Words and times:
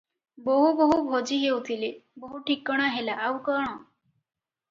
ବୋହୂ 0.45 0.69
ବୋହୂ 0.77 0.95
ଭଜି 1.09 1.37
ହେଉଥିଲେ, 1.41 1.89
ବୋହୂ 2.23 2.41
ଠିକଣା 2.49 2.87
ହେଲା, 2.97 3.21
ଆଉ 3.27 3.39
କଣ? 3.51 3.71